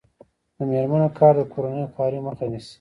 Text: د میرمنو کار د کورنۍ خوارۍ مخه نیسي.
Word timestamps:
د 0.57 0.57
میرمنو 0.69 1.07
کار 1.19 1.33
د 1.37 1.41
کورنۍ 1.53 1.83
خوارۍ 1.93 2.19
مخه 2.27 2.45
نیسي. 2.51 2.69